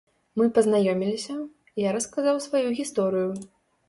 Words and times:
Мы 0.39 0.45
пазнаёміліся, 0.53 1.35
я 1.81 1.89
расказаў 1.97 2.39
сваю 2.47 2.67
гісторыю. 2.81 3.29